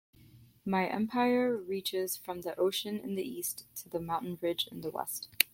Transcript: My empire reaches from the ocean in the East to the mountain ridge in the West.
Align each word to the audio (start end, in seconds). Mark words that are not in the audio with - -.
My 0.65 0.87
empire 0.87 1.55
reaches 1.55 2.17
from 2.17 2.41
the 2.41 2.57
ocean 2.59 2.97
in 2.97 3.13
the 3.13 3.21
East 3.21 3.65
to 3.83 3.87
the 3.89 3.99
mountain 3.99 4.39
ridge 4.41 4.67
in 4.71 4.81
the 4.81 4.89
West. 4.89 5.27